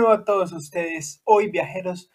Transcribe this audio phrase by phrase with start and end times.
[0.00, 2.10] Nuevo a todos ustedes, hoy viajeros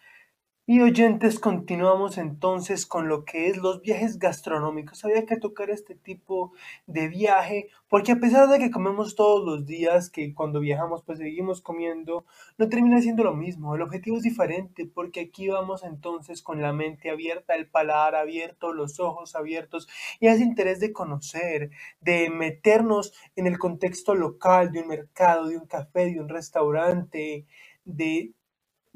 [0.68, 5.04] y oyentes, continuamos entonces con lo que es los viajes gastronómicos.
[5.04, 6.52] Había que tocar este tipo
[6.88, 11.18] de viaje porque a pesar de que comemos todos los días, que cuando viajamos pues
[11.18, 12.24] seguimos comiendo,
[12.58, 13.76] no termina siendo lo mismo.
[13.76, 18.72] El objetivo es diferente porque aquí vamos entonces con la mente abierta, el paladar abierto,
[18.72, 19.86] los ojos abiertos
[20.18, 25.58] y ese interés de conocer, de meternos en el contexto local de un mercado, de
[25.58, 27.46] un café, de un restaurante,
[27.86, 28.36] de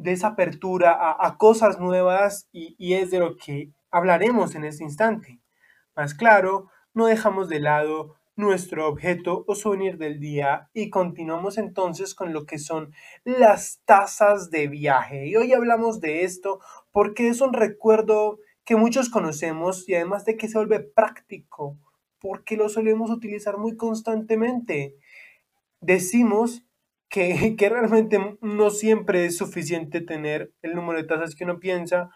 [0.00, 4.83] de esa apertura a, cosas nuevas y, y, es de lo que hablaremos en este
[4.83, 5.41] instante.
[5.94, 12.14] Más claro, no dejamos de lado nuestro objeto o souvenir del día y continuamos entonces
[12.14, 15.27] con lo que son las tazas de viaje.
[15.27, 16.61] Y hoy hablamos de esto
[16.92, 21.77] porque es un recuerdo que muchos conocemos y además de que se vuelve práctico
[22.20, 24.96] porque lo solemos utilizar muy constantemente.
[25.83, 26.64] Decimos
[27.11, 32.11] que, realmente no siempre es suficiente tener el número de tazas que uno piensa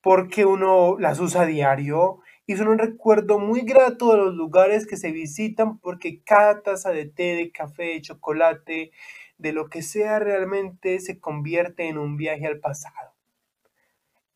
[0.00, 4.86] porque uno las usa a diario y son un recuerdo muy grato de los lugares
[4.86, 8.92] que se visitan porque cada taza de té, de café, de chocolate,
[9.36, 13.14] de lo que sea realmente se convierte en un viaje al pasado.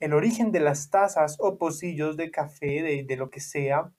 [0.00, 3.90] El origen de las tazas o pocillos de café, de, de lo que sea,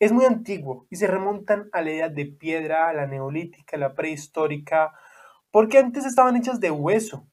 [0.00, 3.80] es muy antiguo y se remontan a la edad de piedra, a la neolítica, a
[3.80, 4.92] la prehistórica,
[5.56, 7.26] porque antes estaban hechas de hueso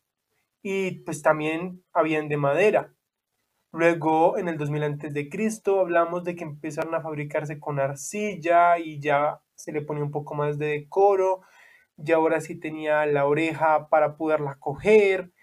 [0.61, 2.93] y pues también habían de madera.
[3.73, 5.29] Luego, en el 2000 a.C.,
[5.77, 10.35] hablamos de que empezaron a fabricarse con arcilla y ya se le ponía un poco
[10.35, 11.41] más de decoro.
[11.97, 15.33] Y ahora sí tenía la oreja para poderla coger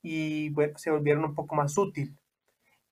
[0.00, 2.16] y se volvieron un poco más útil.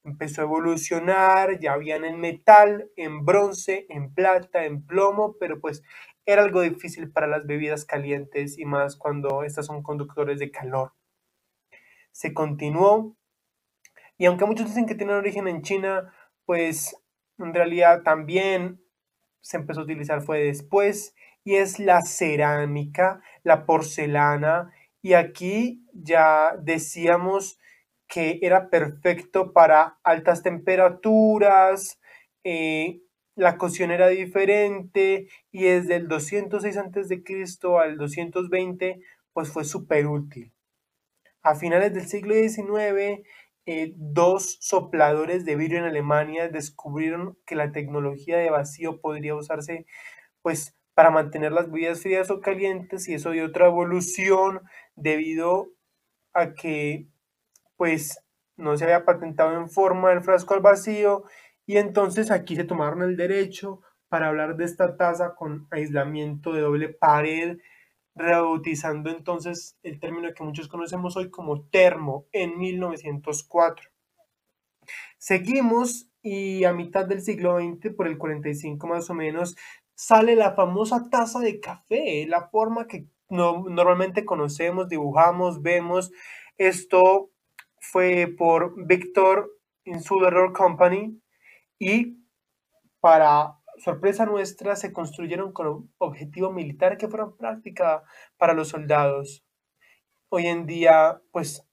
[0.02, 5.84] Empezó a evolucionar, ya habían en metal, en bronce, en plata, en plomo, pero pues
[6.28, 10.92] era algo difícil para las bebidas calientes y más cuando estas son conductores de calor.
[12.12, 13.16] Se continuó
[14.18, 16.12] y aunque muchos dicen que tiene origen en China,
[16.44, 16.94] pues
[17.38, 18.78] en realidad también
[19.40, 26.54] se empezó a utilizar fue después y es la cerámica, la porcelana y aquí ya
[26.60, 27.58] decíamos
[28.06, 31.98] que era perfecto para altas temperaturas,
[32.44, 33.00] eh,
[33.38, 37.22] la cocción era diferente y desde el 206 a.C.
[37.80, 39.00] al 220
[39.32, 40.52] pues fue súper útil.
[41.42, 43.22] A finales del siglo XIX,
[43.64, 49.86] eh, dos sopladores de vidrio en Alemania descubrieron que la tecnología de vacío podría usarse
[50.42, 54.62] pues para mantener las bebidas frías o calientes y eso dio otra evolución
[54.96, 55.68] debido
[56.32, 57.06] a que
[57.76, 58.18] pues
[58.56, 61.22] no se había patentado en forma el frasco al vacío
[61.68, 66.62] y entonces aquí se tomaron el derecho para hablar de esta taza con aislamiento de
[66.62, 67.58] doble pared,
[68.14, 73.90] rebautizando entonces el término que muchos conocemos hoy como termo en 1904.
[75.18, 79.54] Seguimos y a mitad del siglo XX, por el 45 más o menos,
[79.94, 86.12] sale la famosa taza de café, la forma que normalmente conocemos, dibujamos, vemos.
[86.56, 87.30] Esto
[87.78, 89.50] fue por Victor
[89.84, 91.20] Insular Company
[91.78, 92.18] y
[93.00, 98.02] para sorpresa nuestra se construyeron con objetivo militar que fueron práctica
[98.36, 99.44] para los soldados.
[100.30, 101.64] Hoy en día, pues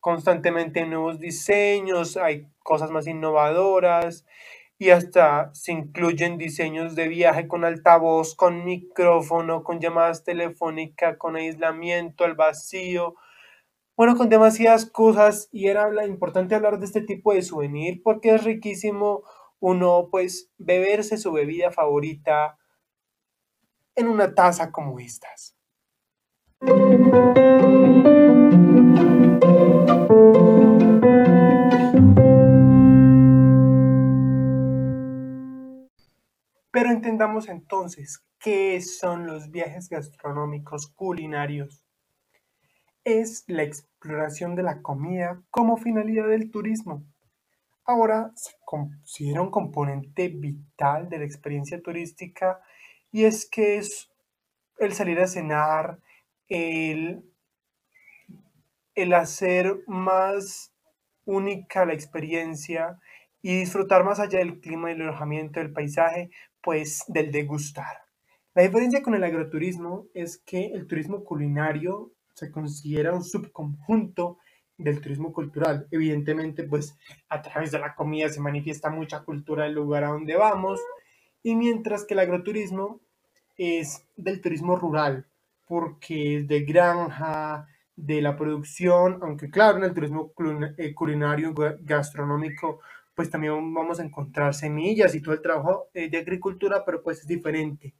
[0.00, 4.24] constantemente hay nuevos diseños, hay cosas más innovadoras
[4.78, 11.36] y hasta se incluyen diseños de viaje con altavoz, con micrófono, con llamadas telefónicas, con
[11.36, 13.16] aislamiento al vacío,
[13.98, 18.44] bueno, con demasiadas cosas y era importante hablar de este tipo de souvenir porque es
[18.44, 19.24] riquísimo
[19.58, 22.56] uno pues beberse su bebida favorita
[23.96, 25.56] en una taza como estas.
[36.70, 41.87] Pero entendamos entonces qué son los viajes gastronómicos culinarios
[43.08, 47.04] es la exploración de la comida como finalidad del turismo.
[47.84, 52.60] Ahora se considera un componente vital de la experiencia turística
[53.10, 54.10] y es que es
[54.78, 55.98] el salir a cenar,
[56.48, 57.22] el
[59.14, 60.74] hacer más
[61.24, 62.98] única la experiencia
[63.40, 66.30] y disfrutar más allá del clima y el alojamiento del paisaje,
[66.62, 68.02] pues del degustar.
[68.54, 74.38] La diferencia con el agroturismo es que el turismo culinario se considera un subconjunto
[74.76, 75.88] del turismo cultural.
[75.90, 76.96] Evidentemente, pues
[77.28, 80.80] a través de la comida se manifiesta mucha cultura del lugar a donde vamos,
[81.42, 83.00] y mientras que el agroturismo
[83.56, 85.26] es del turismo rural,
[85.66, 90.32] porque es de granja, de la producción, aunque claro, en el turismo
[90.76, 92.80] eh, culinario gastronómico,
[93.12, 97.18] pues también vamos a encontrar semillas y todo el trabajo eh, de agricultura, pero pues
[97.18, 97.94] es diferente.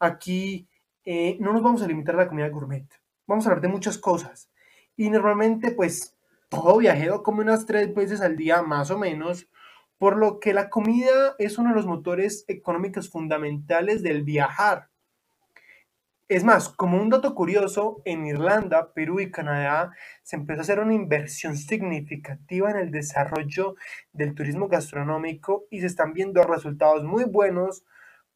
[0.00, 0.66] Aquí
[1.04, 2.86] eh, no nos vamos a limitar a la comida gourmet,
[3.32, 4.50] vamos a hablar de muchas cosas.
[4.96, 6.16] Y normalmente pues
[6.48, 9.48] todo viajero come unas tres veces al día más o menos,
[9.98, 14.88] por lo que la comida es uno de los motores económicos fundamentales del viajar.
[16.28, 19.92] Es más, como un dato curioso, en Irlanda, Perú y Canadá
[20.22, 23.76] se empezó a hacer una inversión significativa en el desarrollo
[24.12, 27.84] del turismo gastronómico y se están viendo resultados muy buenos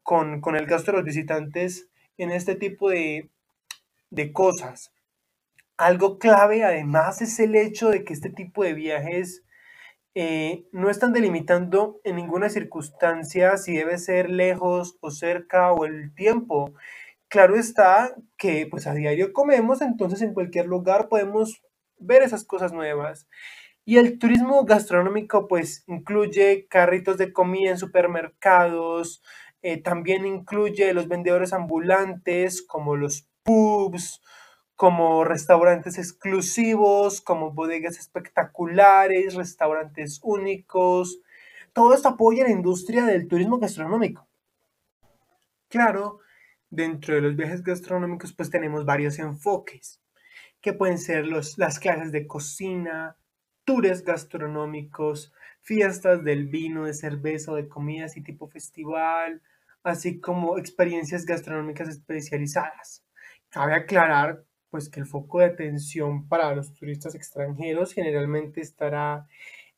[0.02, 1.88] con, el gasto de los visitantes
[2.18, 3.30] en este tipo de,
[4.10, 4.92] de cosas.
[5.76, 9.42] Algo clave además es el hecho de que este tipo de viajes
[10.14, 16.14] eh, no están delimitando en ninguna circunstancia si debe ser lejos o cerca o el
[16.14, 16.72] tiempo
[17.28, 21.62] Claro está que pues a diario comemos, entonces en cualquier lugar podemos
[21.98, 23.26] ver esas cosas nuevas.
[23.84, 29.22] Y el turismo gastronómico pues incluye carritos de comida en supermercados,
[29.62, 34.20] eh, también incluye los vendedores ambulantes como los pubs,
[34.74, 41.20] como restaurantes exclusivos, como bodegas espectaculares, restaurantes únicos.
[41.72, 44.28] Todo esto apoya la industria del turismo gastronómico.
[45.68, 46.20] Claro,
[46.68, 50.00] dentro de los viajes gastronómicos pues tenemos varios enfoques,
[50.60, 53.16] que pueden ser los, las clases de cocina,
[53.64, 55.32] tours gastronómicos,
[55.62, 59.42] fiestas del vino, de cerveza o de comidas y tipo festival,
[59.82, 63.05] así como experiencias gastronómicas especializadas.
[63.56, 69.26] Cabe aclarar pues que el foco de atención para los turistas extranjeros generalmente estará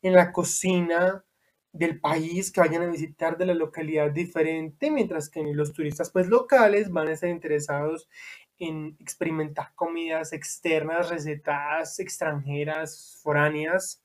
[0.01, 1.23] en la cocina,
[1.71, 6.27] del país que vayan a visitar de la localidad diferente, mientras que los turistas pues
[6.27, 8.09] locales van a estar interesados
[8.57, 14.03] en experimentar comidas externas, recetadas, extranjeras, foráneas.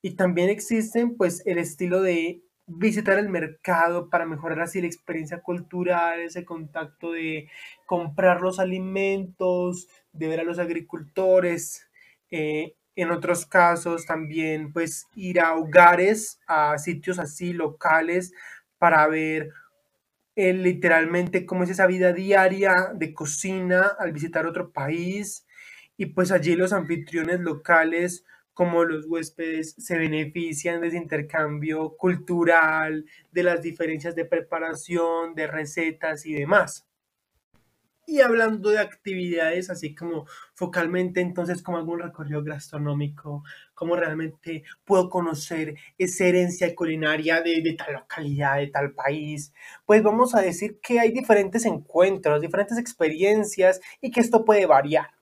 [0.00, 5.40] Y también existen pues el estilo de visitar el mercado para mejorar así la experiencia
[5.40, 7.48] cultural, ese contacto de
[7.86, 11.88] comprar los alimentos, de ver a los agricultores,
[12.30, 18.32] eh, en otros casos también pues ir a hogares, a sitios así locales
[18.78, 19.50] para ver
[20.36, 25.46] eh, literalmente cómo es esa vida diaria de cocina al visitar otro país.
[25.96, 28.24] Y pues allí los anfitriones locales
[28.54, 35.46] como los huéspedes se benefician de ese intercambio cultural, de las diferencias de preparación, de
[35.46, 36.86] recetas y demás.
[38.04, 43.44] Y hablando de actividades, así como focalmente, entonces, como algún recorrido gastronómico,
[43.74, 49.52] cómo realmente puedo conocer esa herencia culinaria de, de, tal localidad, de tal país,
[49.86, 55.21] pues vamos a decir que hay diferentes encuentros, diferentes experiencias y que esto puede variar.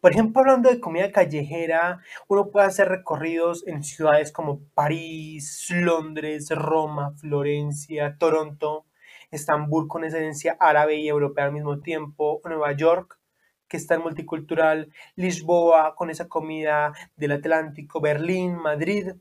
[0.00, 6.50] Por ejemplo, hablando de comida callejera, uno puede hacer recorridos en ciudades como París, Londres,
[6.50, 8.86] Roma, Florencia, Toronto,
[9.32, 13.18] Estambul con esa herencia árabe y europea al mismo tiempo, Nueva York,
[13.66, 19.14] que está en multicultural, Lisboa con esa comida del Atlántico, Berlín, Madrid,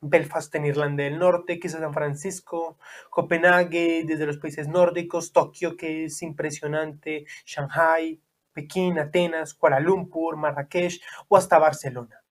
[0.00, 2.78] Belfast en Irlanda del Norte, quizás San Francisco,
[3.10, 8.20] Copenhague desde los países nórdicos, Tokio que es impresionante, Shanghai,
[8.56, 12.22] Pekín, Atenas, Kuala Lumpur, Marrakech o hasta Barcelona.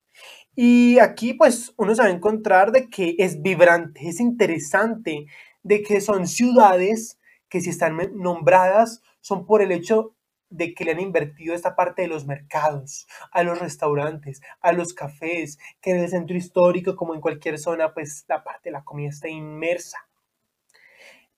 [0.55, 5.27] Y aquí pues uno se va a encontrar de que es vibrante, es interesante,
[5.63, 10.15] de que son ciudades que si están nombradas son por el hecho
[10.49, 14.93] de que le han invertido esta parte de los mercados, a los restaurantes, a los
[14.93, 18.83] cafés, que en el centro histórico, como en cualquier zona, pues la parte de la
[18.83, 20.04] comida está inmersa.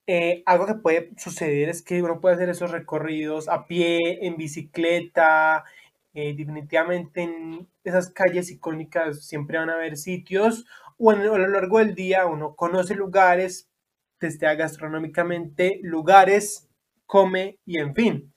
[0.07, 4.37] Eh, algo que puede suceder es que uno puede hacer esos recorridos a pie, en
[4.37, 5.65] bicicleta,
[6.13, 10.65] eh, definitivamente en esas calles icónicas siempre van a haber sitios
[10.97, 13.69] o a lo largo del día uno conoce lugares,
[14.17, 16.67] testea gastronómicamente lugares,
[17.05, 18.33] come y en fin.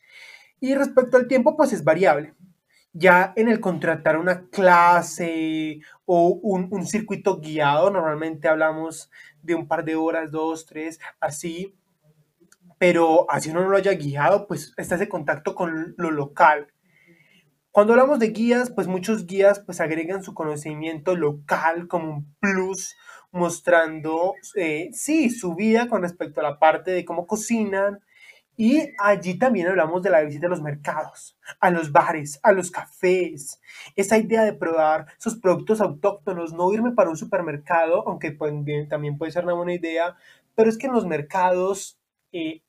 [0.61, 2.35] Y respecto al tiempo, pues es variable.
[2.92, 9.11] Ya en el contratar una clase o un, un circuito guiado, normalmente hablamos
[9.42, 11.76] de un par de horas, dos, tres, así,
[12.78, 16.68] pero así uno no lo haya guiado, pues está ese contacto con lo local.
[17.73, 22.97] Cuando hablamos de guías, pues muchos guías pues agregan su conocimiento local como un plus,
[23.30, 28.00] mostrando, eh, sí, su vida con respecto a la parte de cómo cocinan.
[28.62, 32.71] Y allí también hablamos de la visita a los mercados, a los bares, a los
[32.71, 33.59] cafés.
[33.97, 38.37] Esa idea de probar sus productos autóctonos, no irme para un supermercado, aunque
[38.87, 40.14] también puede ser una buena idea,
[40.55, 41.99] pero es que en los mercados
[42.33, 42.61] eh,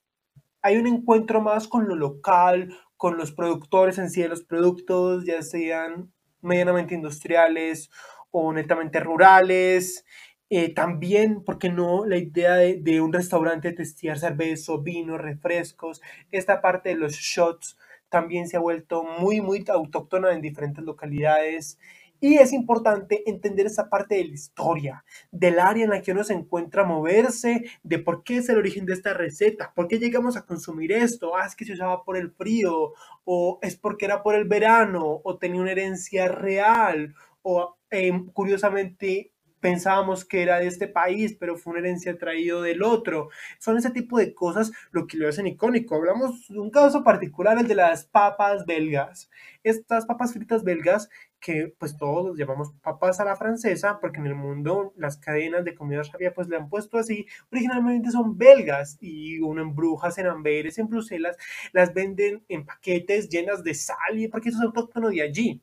[0.61, 5.25] hay un encuentro más con lo local, con los productores en sí de los productos,
[5.25, 7.89] ya sean medianamente industriales
[8.31, 10.05] o netamente rurales.
[10.53, 12.05] Eh, también, ¿por qué no?
[12.05, 16.01] La idea de, un restaurante testear cerveza, vino, refrescos.
[16.29, 17.77] Esta parte de los shots
[18.09, 21.79] también se ha vuelto muy, muy autóctona en diferentes localidades.
[22.19, 26.25] Y es importante entender esa parte de la historia, del área en la que uno
[26.25, 30.35] se encuentra moverse, de por qué es el origen de esta receta, por qué llegamos
[30.35, 32.91] a consumir esto, ah, es que se usaba por el frío,
[33.23, 39.30] o es porque era por el verano, o tenía una herencia real, o em, curiosamente
[39.61, 43.29] pensábamos que era de este país, pero fue una herencia traído del otro.
[43.59, 45.95] Son ese tipo de cosas lo que lo hacen icónico.
[45.95, 49.29] Hablamos de un caso particular, el de las papas belgas.
[49.63, 54.35] Estas papas fritas belgas que pues todos llamamos papas a la francesa, porque en el
[54.35, 59.39] mundo las cadenas de comida rápida pues le han puesto así, originalmente son belgas y
[59.39, 61.35] uno en Brujas, en Amberes, en Bruselas,
[61.73, 65.61] las venden en paquetes llenas de sal y porque eso es autóctono de allí.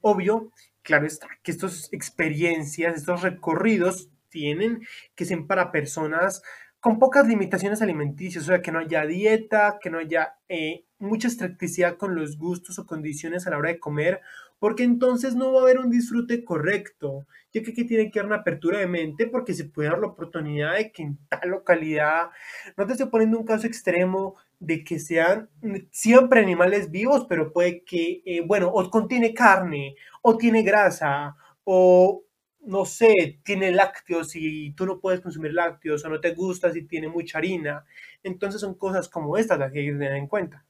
[0.00, 0.50] Obvio
[0.86, 6.42] claro está que estas experiencias, estos recorridos tienen que ser para personas
[6.78, 11.26] con pocas limitaciones alimenticias, o sea, que no haya dieta, que no haya eh, mucha
[11.26, 14.20] estricticidad con los gustos o condiciones a la hora de comer,
[14.58, 18.40] porque entonces no va a haber un disfrute correcto, ya que tiene que haber una
[18.40, 22.30] apertura de mente, porque se puede dar la oportunidad de que en tal localidad,
[22.76, 25.48] no te estoy poniendo un caso extremo de que sean
[25.90, 32.24] siempre animales vivos, pero puede que, eh, bueno, o contiene carne, o tiene grasa, o
[32.60, 36.82] no sé, tiene lácteos y tú no puedes consumir lácteos, o no te gusta si
[36.86, 37.84] tiene mucha harina.
[38.22, 40.64] Entonces son cosas como estas las que hay que tener en cuenta.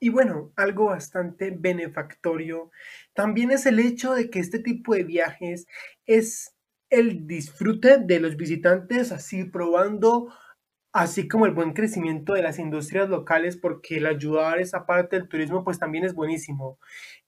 [0.00, 2.70] Y bueno, algo bastante benefactorio
[3.14, 5.66] también es el hecho de que este tipo de viajes
[6.06, 6.54] es
[6.90, 10.32] el disfrute de los visitantes así probando
[10.92, 15.28] así como el buen crecimiento de las industrias locales, porque el ayudar esa parte del
[15.28, 16.78] turismo pues también es buenísimo.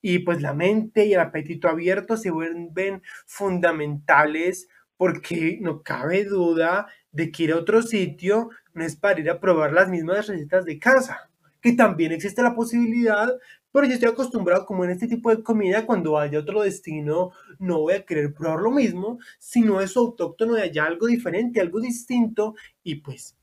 [0.00, 6.87] Y pues la mente y el apetito abierto se vuelven fundamentales porque no cabe duda
[7.12, 10.65] de que ir a otro sitio no es para ir a probar las mismas recetas
[10.65, 11.30] de casa,
[11.61, 13.29] que también existe la posibilidad,
[13.73, 17.31] pero yo estoy acostumbrado como en este tipo de comida, cuando vaya a otro destino,
[17.59, 21.81] no voy a querer probar lo mismo, sino es autóctono de allá, algo diferente, algo
[21.81, 23.37] distinto, y pues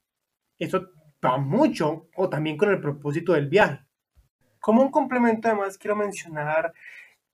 [0.60, 0.90] eso
[1.24, 3.80] va mucho o también con el propósito del viaje.
[4.60, 6.74] Como un complemento además quiero mencionar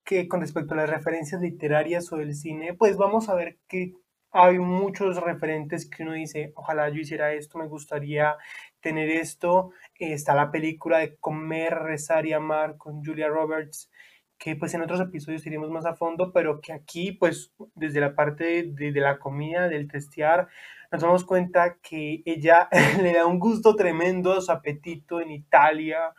[0.04, 3.94] que con respecto a las referencias literarias o del cine, pues vamos a ver que
[4.30, 8.36] hay muchos referentes que uno dice, ojalá yo hiciera esto, me gustaría
[8.84, 9.72] tener esto.
[9.98, 13.90] está la película de Comer, Rezar y Amar con Julia Roberts,
[14.38, 18.14] que pues en otros episodios iremos más a fondo, pero que aquí pues desde la
[18.14, 20.48] parte de, de la comida, del testear,
[20.94, 22.68] nos damos cuenta que ella
[23.02, 26.14] le da un gusto tremendo a su apetito en Italia,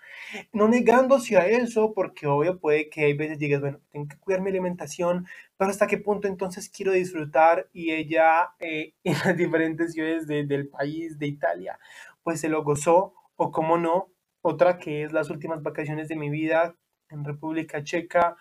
[0.51, 4.41] no negándose a eso, porque obvio puede que hay veces digas, bueno, tengo que cuidar
[4.41, 9.93] mi alimentación, pero hasta qué punto entonces quiero disfrutar y ella eh, en las diferentes
[9.93, 11.79] ciudades del país, de Italia,
[12.25, 14.10] pues se lo gozó, o como no,
[14.41, 16.75] otra que es las últimas vacaciones de mi vida
[17.10, 18.36] en República Checa,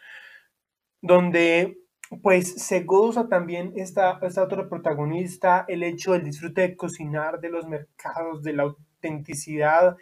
[1.03, 1.77] donde
[2.23, 7.51] pues se goza también esta, esta otra protagonista, el hecho del disfrute de cocinar, de
[7.51, 9.99] los mercados, de la autenticidad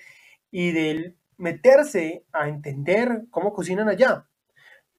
[0.52, 4.28] y del meterse a entender cómo cocinan allá.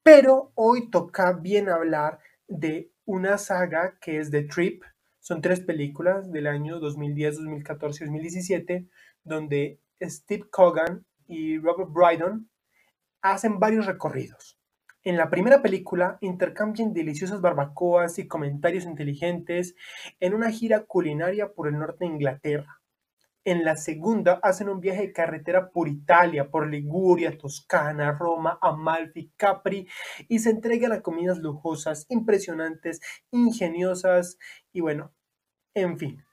[0.03, 4.83] Pero hoy toca bien hablar de una saga que es The Trip.
[5.23, 8.87] Son tres películas del año 2010, 2014 y 2017,
[9.23, 12.49] donde Steve Cogan y Robert Brydon
[13.21, 14.59] hacen varios recorridos.
[15.01, 19.75] En la primera película intercambian deliciosas barbacoas y comentarios inteligentes
[20.19, 22.81] en una gira culinaria por el norte de Inglaterra.
[23.45, 29.33] En la segunda hacen un viaje de carretera por Italia, por Liguria, Toscana, Roma, Amalfi,
[29.35, 29.87] Capri
[30.29, 34.37] y se entregan a comidas lujosas, impresionantes, ingeniosas
[34.71, 35.13] y bueno,
[35.73, 36.23] en fin.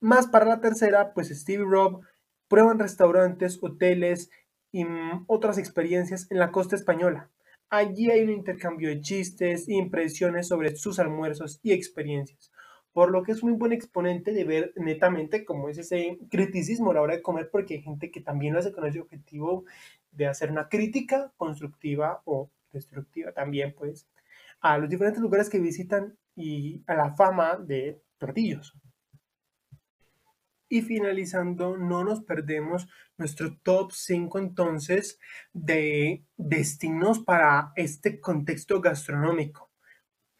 [0.00, 2.02] Más para la tercera, pues Steve y Rob
[2.46, 4.30] prueban restaurantes, hoteles
[4.70, 4.86] y
[5.26, 7.30] otras experiencias en la costa española.
[7.70, 12.50] Allí hay un intercambio de chistes, impresiones sobre sus almuerzos y experiencias,
[12.98, 16.94] por lo que es muy buen exponente de ver netamente cómo es ese criticismo a
[16.94, 19.66] la hora de comer, porque hay gente que también lo hace con ese objetivo
[20.10, 24.08] de hacer una crítica constructiva o destructiva también, pues,
[24.60, 28.74] a los diferentes lugares que visitan y a la fama de Tortillos.
[30.68, 35.20] Y finalizando, no nos perdemos nuestro top 5 entonces
[35.52, 39.67] de destinos para este contexto gastronómico.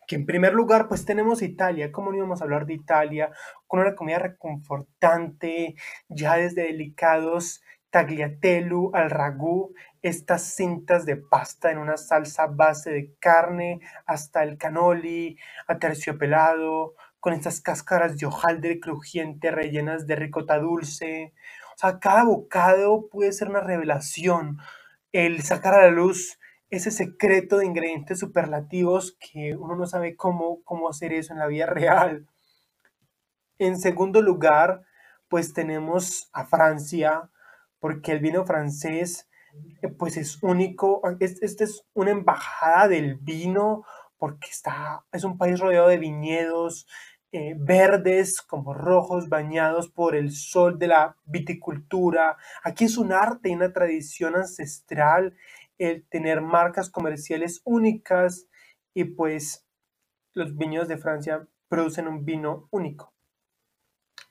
[0.08, 1.92] Que en primer lugar, pues tenemos Italia.
[1.92, 3.30] ¿Cómo no íbamos a hablar de Italia?
[3.66, 5.76] Con una comida reconfortante,
[6.08, 13.14] ya desde delicados tagliatelle al ragú, estas cintas de pasta en una salsa base de
[13.18, 15.36] carne, hasta el cannoli,
[15.66, 21.34] aterciopelado, con estas cáscaras de hojaldre crujiente rellenas de ricota dulce.
[21.74, 24.58] O sea, cada bocado puede ser una revelación.
[25.12, 26.37] El sacar a la luz
[26.70, 31.46] ese secreto de ingredientes superlativos que uno no sabe cómo, cómo hacer eso en la
[31.46, 32.26] vida real.
[33.58, 34.82] En segundo lugar,
[35.28, 37.30] pues tenemos a Francia,
[37.80, 39.28] porque el vino francés
[39.82, 43.84] eh, pues es único, esta es una embajada del vino
[44.18, 46.86] porque está, es un país rodeado de viñedos
[47.30, 52.36] eh, verdes como rojos bañados por el sol de la viticultura.
[52.62, 55.36] Aquí es un arte y una tradición ancestral
[55.78, 58.46] el tener marcas comerciales únicas
[58.94, 59.66] y pues
[60.34, 63.14] los viñedos de Francia producen un vino único.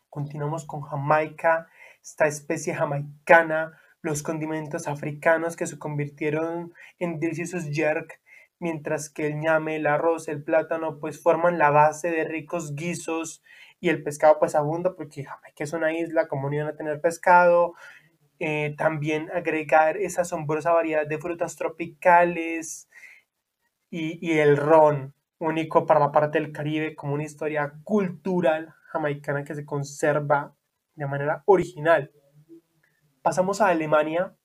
[0.09, 1.67] Continuamos con Jamaica,
[2.01, 8.21] esta especie jamaicana, los condimentos africanos que se convirtieron en deliciosos jerk,
[8.59, 13.43] mientras que el ñame, el arroz, el plátano, pues forman la base de ricos guisos
[13.79, 16.99] y el pescado pues abunda porque Jamaica es una isla, como no iban a tener
[16.99, 17.75] pescado,
[18.39, 22.89] eh, también agregar esa asombrosa variedad de frutas tropicales
[23.89, 29.43] y, y el ron, único para la parte del Caribe, como una historia cultural jamaicana
[29.43, 30.55] que se conserva
[30.95, 32.11] de manera original.
[33.21, 34.35] Pasamos a Alemania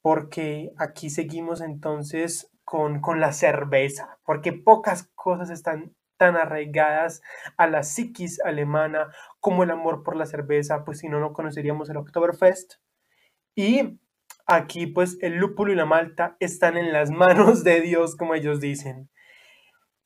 [0.00, 7.20] porque aquí seguimos entonces con, la cerveza, porque pocas cosas están tan arraigadas
[7.58, 11.90] a la psiquis alemana como el amor por la cerveza, pues si no, no conoceríamos
[11.90, 12.76] el Oktoberfest.
[13.54, 14.00] Y
[14.46, 18.58] aquí pues el lúpulo y la malta están en las manos de Dios, como ellos
[18.58, 19.10] dicen.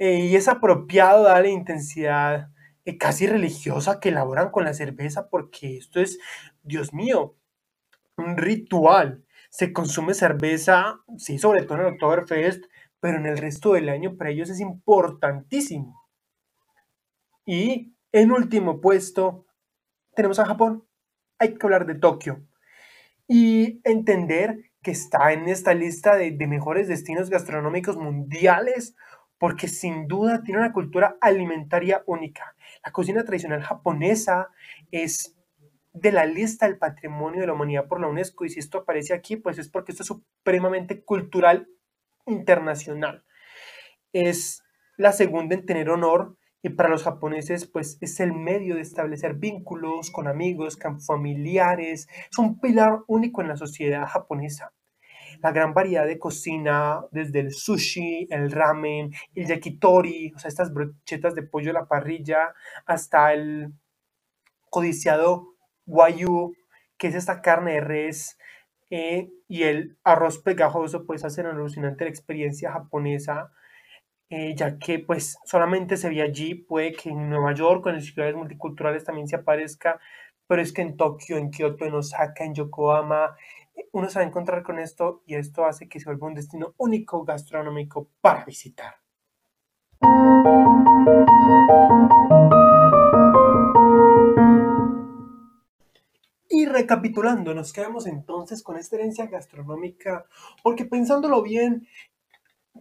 [0.00, 2.48] Eh, y es apropiado darle intensidad
[2.84, 6.18] eh, casi religiosa que elaboran con la cerveza, porque esto es,
[6.64, 7.36] Dios mío,
[8.16, 9.24] un ritual.
[9.50, 12.64] Se consume cerveza, sí, sobre todo en el Oktoberfest,
[12.98, 16.07] pero en el resto del año para ellos es importantísimo.
[17.48, 19.46] Y en último puesto
[20.14, 20.86] tenemos a Japón.
[21.38, 22.46] Hay que hablar de Tokio
[23.26, 28.94] y entender que está en esta lista de, mejores destinos gastronómicos mundiales
[29.38, 32.54] porque sin duda tiene una cultura alimentaria única.
[32.84, 34.50] La cocina tradicional japonesa
[34.90, 35.34] es
[35.94, 39.14] de la lista del patrimonio de la humanidad por la UNESCO y si esto aparece
[39.14, 41.66] aquí, pues es porque esto es supremamente cultural
[42.26, 43.24] internacional.
[44.12, 44.62] Es
[44.98, 49.34] la segunda en tener honor y para los japoneses pues es el medio de establecer
[49.34, 54.72] vínculos con amigos, con familiares, es un pilar único en la sociedad japonesa.
[55.40, 60.72] La gran variedad de cocina, desde el sushi, el ramen, el yakitori, o sea, estas
[60.72, 62.54] brochetas de pollo a la parrilla,
[62.86, 63.72] hasta el
[64.68, 65.54] codiciado
[65.86, 66.54] guayu,
[66.96, 68.36] que es esta carne de res,
[68.90, 73.52] eh, y el arroz pegajoso, pues hacen alucinante la experiencia japonesa,
[74.30, 78.02] eh, ya que pues solamente se ve allí, puede que en Nueva York o en
[78.02, 80.00] ciudades multiculturales también se aparezca,
[80.46, 83.36] pero es que en Tokio, en Kioto, en Osaka, en Yokohama,
[83.92, 86.74] uno se va a encontrar con esto y esto hace que se vuelva un destino
[86.76, 88.96] único gastronómico para visitar.
[96.50, 100.26] Y recapitulando, nos quedamos entonces con esta herencia gastronómica,
[100.62, 101.86] porque pensándolo bien,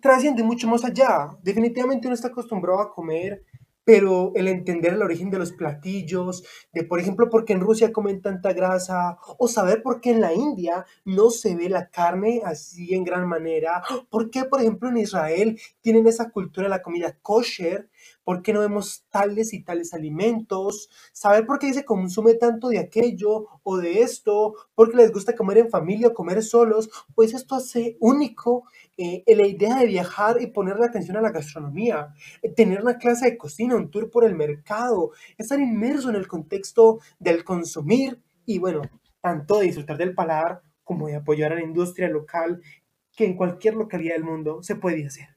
[0.02, 1.38] trasciende mucho más allá.
[1.44, 3.44] Definitivamente uno está acostumbrado a comer
[3.88, 7.94] pero el entender el origen de los platillos, de por ejemplo por qué en Rusia
[7.94, 12.42] comen tanta grasa, o saber por qué en la India no se ve la carne
[12.44, 16.82] así en gran manera, por qué por ejemplo en Israel tienen esa cultura de la
[16.82, 17.90] comida kosher,
[18.28, 22.78] por qué no vemos tales y tales alimentos, saber por qué se consume tanto de
[22.78, 27.34] aquello o de esto, por qué les gusta comer en familia o comer solos, pues
[27.34, 28.66] esto hace único
[28.98, 33.28] eh, la idea de viajar y ponerle atención a la gastronomía, eh, tener una clase
[33.28, 38.60] de cocina, un tour por el mercado, estar inmerso en el contexto del consumir y
[38.60, 38.82] bueno,
[39.22, 42.62] tanto de disfrutar del paladar como de apoyar a la industria local
[43.16, 45.30] que en cualquier localidad del mundo se puede hacer.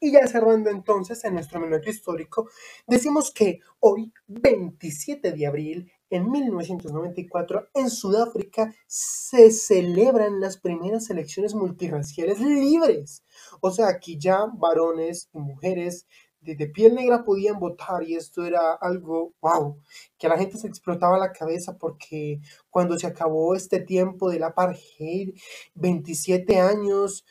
[0.00, 2.48] Y ya cerrando entonces en nuestro minuto histórico,
[2.86, 11.54] decimos que hoy, 27 de abril, en 1994 en Sudáfrica se celebran las primeras elecciones
[11.54, 13.22] multirraciales libres.
[13.60, 16.06] O sea, aquí ya varones y mujeres
[16.40, 19.76] de, piel negra podían votar y esto era algo, wow,
[20.18, 24.44] que a la gente se explotaba la cabeza porque cuando se acabó este tiempo del
[24.44, 25.34] apartheid,
[25.74, 27.24] 27 años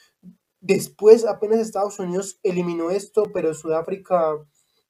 [0.62, 4.36] después apenas Estados Unidos eliminó esto, pero Sudáfrica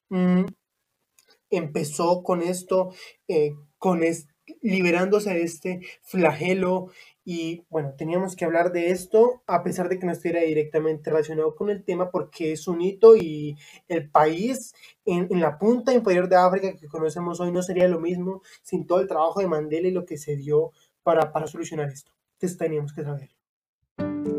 [0.10, 0.46] mm,
[1.50, 2.94] empezó con esto,
[3.28, 4.02] eh, con
[4.62, 6.88] liberándose de este flagelo
[7.24, 11.56] y bueno, teníamos que hablar de esto a pesar de que no estuviera directamente relacionado
[11.56, 13.56] con el tema porque es un hito y
[13.88, 14.74] el país
[15.06, 19.00] en, la punta inferior de África que conocemos hoy no sería lo mismo sin todo
[19.00, 20.72] el trabajo de Mandela y lo que se dio
[21.04, 22.12] para, para solucionar esto.
[22.34, 24.39] Entonces teníamos que saber.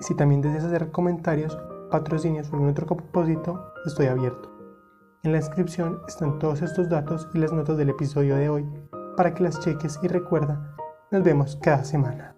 [0.00, 1.56] Si también deseas hacer comentarios,
[1.90, 4.50] patrocinios o algún otro propósito, estoy abierto.
[5.22, 8.66] En la descripción están todos estos datos y las notas del episodio de hoy
[9.16, 10.76] para que las cheques y recuerda,
[11.10, 12.31] nos vemos cada semana.